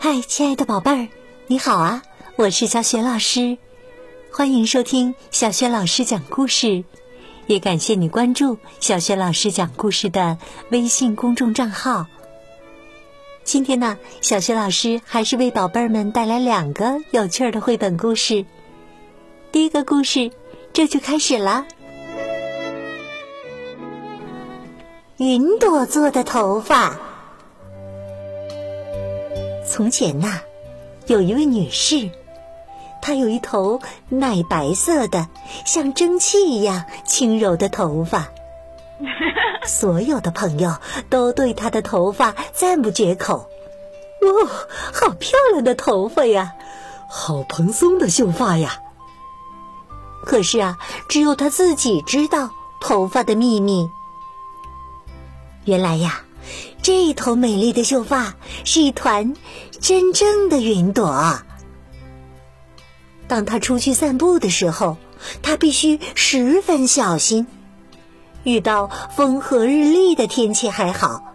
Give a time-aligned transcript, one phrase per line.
[0.00, 1.08] 嗨，亲爱的宝贝儿，
[1.48, 2.02] 你好啊！
[2.36, 3.58] 我是小雪老师，
[4.30, 6.84] 欢迎收听小雪老师讲故事，
[7.48, 10.38] 也感谢你关注小雪老师讲故事的
[10.70, 12.06] 微信公众账号。
[13.42, 18.46] 今天呢，小雪老师还是为宝贝儿们带来两个有趣的绘本故事。
[19.50, 20.30] 第一个故事，
[20.72, 21.66] 这就开始了。
[25.16, 27.07] 云朵做的头发。
[29.78, 30.40] 从前呐，
[31.06, 32.10] 有一位女士，
[33.00, 35.28] 她有一头奶白色的、
[35.64, 38.26] 像蒸汽一样轻柔的头发。
[39.64, 40.78] 所有的朋友
[41.08, 43.48] 都对她的头发赞不绝口。
[44.20, 44.50] 哦，
[44.92, 46.54] 好漂亮的头发呀，
[47.08, 48.82] 好蓬松的秀发呀！
[50.24, 50.76] 可是啊，
[51.08, 53.88] 只有她自己知道头发的秘密。
[55.66, 56.24] 原来呀。
[56.82, 58.34] 这头美丽的秀发
[58.64, 59.34] 是一团
[59.80, 61.40] 真正的云朵。
[63.26, 64.96] 当他出去散步的时候，
[65.42, 67.46] 他必须十分小心。
[68.44, 71.34] 遇到风和日丽的天气还好，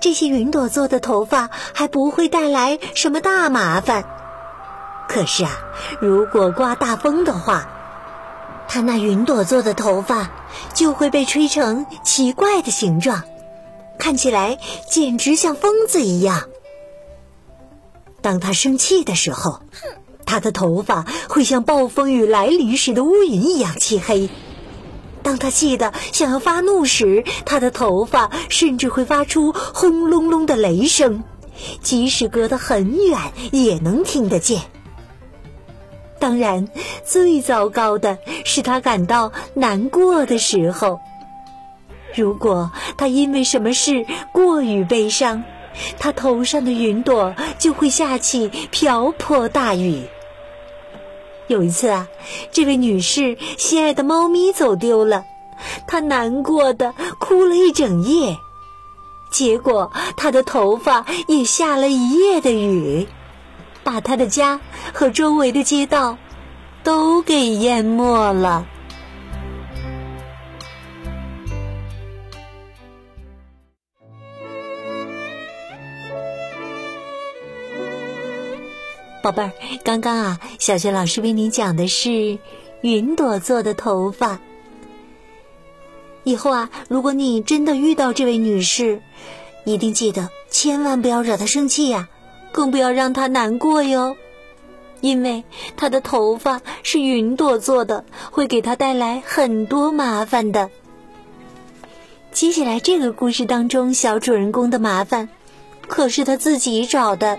[0.00, 4.04] 这些云朵做的头发还不会带来什么大麻烦。
[5.08, 5.50] 可是啊，
[6.00, 7.68] 如果刮大风的话，
[8.68, 10.30] 他那云朵做的头发
[10.74, 13.24] 就会被吹成奇怪的形状。
[14.02, 14.58] 看起来
[14.90, 16.48] 简直像疯子一样。
[18.20, 19.60] 当他生气的时候，
[20.26, 24.28] 他的头发会像暴风雨来临时的乌云一样漆黑；
[25.22, 31.22] 当他气得想要发怒时，他的头发甚至会发出轰隆隆的雷声，
[31.80, 33.20] 即使隔得很远
[33.52, 34.62] 也能听得见。
[36.18, 36.68] 当然，
[37.04, 40.98] 最糟糕的是他感到难过的时候。
[42.14, 45.42] 如果他因为什么事过于悲伤，
[45.98, 50.02] 他头上的云朵就会下起瓢泼大雨。
[51.48, 52.06] 有一次啊，
[52.50, 55.24] 这位女士心爱的猫咪走丢了，
[55.86, 58.38] 她难过的哭了一整夜，
[59.30, 63.06] 结果她的头发也下了一夜的雨，
[63.82, 64.60] 把她的家
[64.92, 66.16] 和周围的街道
[66.82, 68.66] 都给淹没了。
[79.22, 79.52] 宝贝儿，
[79.84, 82.38] 刚刚啊，小学老师为你讲的是
[82.80, 84.40] 云朵做的头发。
[86.24, 89.00] 以后啊，如果你真的遇到这位女士，
[89.64, 92.08] 一定记得千万不要惹她生气呀，
[92.50, 94.16] 更不要让她难过哟，
[95.00, 95.44] 因为
[95.76, 100.68] 她的头发是云朵做的，会给她带来很多麻烦的。
[102.32, 105.28] 接下来这个故事当中，小主人公的麻烦
[105.86, 107.38] 可是他自己找的。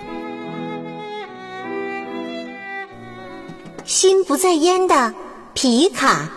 [3.85, 5.13] 心不在焉的
[5.53, 6.29] 皮卡，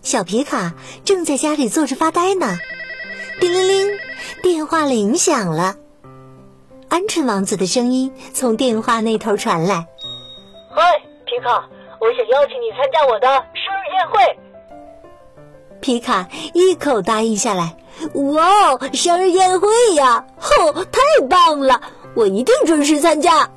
[0.00, 0.72] 小皮卡
[1.04, 2.56] 正在家里坐着发呆呢。
[3.40, 3.98] 叮铃铃，
[4.42, 5.74] 电话铃响了。
[6.88, 9.84] 鹌鹑王子的声音从电话那头传来
[10.72, 10.82] ：“嗨，
[11.24, 11.68] 皮卡，
[12.00, 14.38] 我想邀请你参加我的生日宴会。”
[15.82, 17.76] 皮卡一口答应下来。
[18.14, 20.24] 哇哦，生日宴会呀！
[20.38, 21.80] 哦，太棒了，
[22.14, 23.48] 我一定准时参加。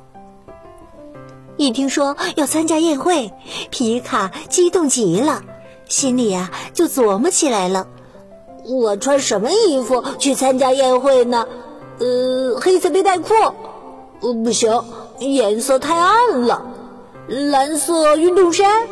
[1.58, 3.32] 一听说要参加宴会，
[3.70, 5.42] 皮卡激动极了，
[5.86, 7.88] 心里呀就琢磨起来了：
[8.64, 11.48] 我穿什么衣服去参加宴会呢？
[11.98, 13.34] 呃，黑色背带裤，
[14.20, 14.84] 呃，不行，
[15.18, 16.64] 颜色太暗了。
[17.26, 18.86] 蓝色运动衫，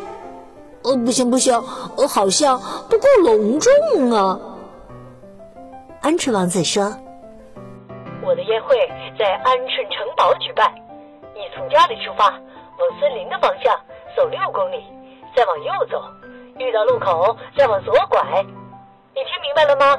[0.83, 1.63] 呃，不行不行，
[1.97, 2.61] 呃好像
[2.91, 4.41] 不够隆重啊。
[6.03, 6.97] 鹌鹑王子说
[8.27, 8.77] ：“我的宴会
[9.17, 10.73] 在鹌鹑城堡举办，
[11.35, 12.35] 你从家里出发。”
[12.79, 13.75] 往森林的方向
[14.15, 14.77] 走六公里，
[15.35, 16.03] 再往右走，
[16.59, 18.23] 遇到路口再往左拐。
[19.15, 19.99] 你听明白了吗？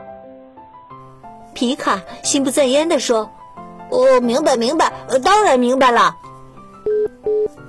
[1.53, 3.29] 皮卡心不在焉地说
[3.89, 4.93] ：“哦，明白明白，
[5.23, 6.15] 当然明白了。”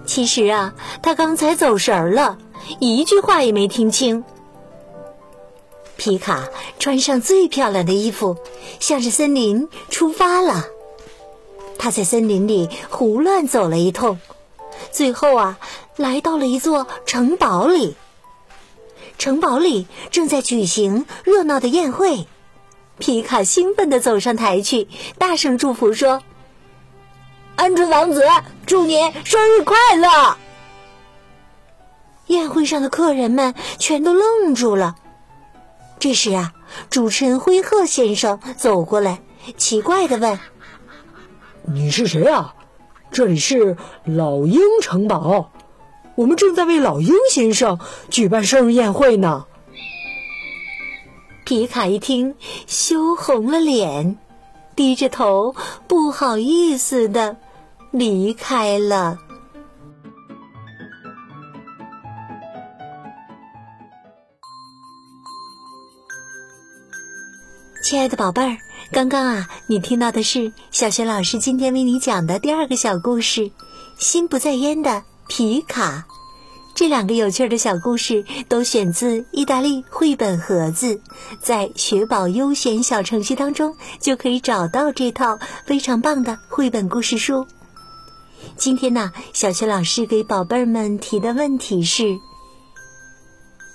[0.04, 2.36] 其实啊，他刚才走神了，
[2.80, 4.24] 一句话也没听清。
[5.96, 6.44] 皮卡
[6.78, 8.36] 穿上最漂亮的衣服，
[8.78, 10.64] 向着森林出发了。
[11.78, 14.18] 他在森林里胡乱走了一通。
[14.92, 15.58] 最后啊，
[15.96, 17.96] 来到了一座城堡里。
[19.18, 22.26] 城堡里正在举行热闹的宴会，
[22.98, 24.88] 皮卡兴奋地走上台去，
[25.18, 26.22] 大声祝福说
[27.58, 28.22] ：“鹌鹑王子，
[28.64, 30.36] 祝你生日快乐！”
[32.28, 34.94] 宴会上的客人们全都愣住了。
[35.98, 36.52] 这时啊，
[36.90, 39.20] 主持人灰鹤先生走过来，
[39.56, 40.38] 奇怪地问
[41.66, 42.54] ：“你是谁啊？
[43.10, 45.50] 这里是老鹰城堡，
[46.14, 47.78] 我们正在为老鹰先生
[48.10, 49.46] 举办生日宴会呢。
[51.44, 52.34] 皮卡一听，
[52.66, 54.18] 羞红了脸，
[54.76, 55.56] 低着头，
[55.88, 57.36] 不好意思的
[57.90, 59.18] 离开了。
[67.82, 68.58] 亲爱的宝贝儿，
[68.90, 73.42] 刚刚啊，你听到的是小学老师今天为你讲的第二个小故事
[73.98, 76.06] 《心不在焉的皮卡》。
[76.74, 81.02] 这两个有趣的小故事都选自意大利绘本盒子，
[81.42, 87.46] 在学宝优选小程序当中就可以找到这套非常棒的绘本故事书。
[88.56, 92.18] 今天呢，小学老师给宝贝儿们提的问题是：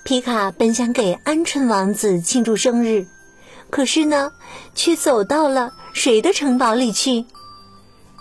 [0.03, 3.05] 皮卡本想给鹌鹑王子庆祝生日。
[3.73, 4.31] 可是呢，
[4.75, 7.25] 却走到了谁的城堡里去？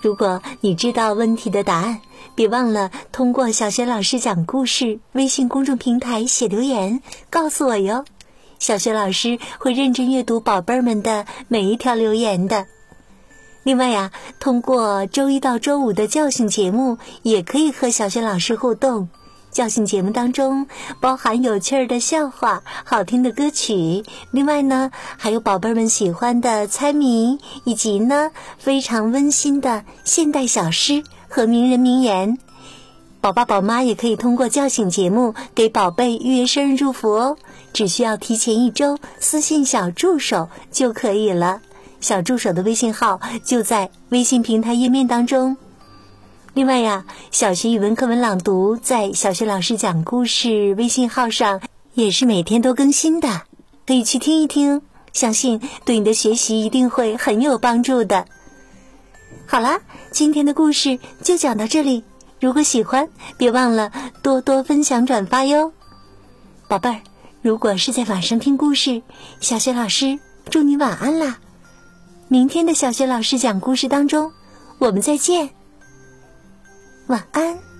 [0.00, 2.00] 如果你知道问题的答案，
[2.34, 8.06] 别忘了通过小学老师讲故事微信公众平台写留言告诉我哟。
[8.58, 12.64] 小学老师会认真阅读宝贝儿们的每一条留言的。
[13.62, 14.10] 另外呀，
[14.40, 19.10] 通过周一到周五的叫醒节目，也可以和小学老师互动。
[19.52, 20.66] 叫醒节目当中
[20.98, 32.38] 包含有趣儿的笑话、好听的歌曲，另外呢还有宝贝们喜欢的猜谜，以及呢非常温馨的现代小诗和名人名言。
[33.20, 37.36] 宝爸宝妈也可以通过叫醒节目给宝贝预约生日祝福哦，
[37.72, 41.60] 只需要提前一周私信小助手就可以了。
[42.00, 45.56] 小助手的微信号就在微信平台页面当中。
[46.54, 51.58] 另外呀，小学语文课文朗读在小学老师讲故事微信号上
[51.94, 53.42] 也是每天都更新的，
[53.86, 54.82] 可以去听一听，
[55.14, 58.26] 相信对你的学习一定会很有帮助的。
[59.46, 62.04] 好啦，今天的故事就讲到这里，
[62.38, 63.08] 如果喜欢，
[63.38, 63.90] 别忘了
[64.22, 65.72] 多多分享转发哟。
[66.68, 67.00] 宝贝儿，
[67.40, 69.00] 如果是在晚上听故事，
[69.40, 70.18] 小学老师
[70.50, 71.38] 祝你晚安啦！
[72.28, 74.30] 明天的小学老师讲故事当中，
[74.78, 75.48] 我们再见。
[77.08, 77.71] 晚安。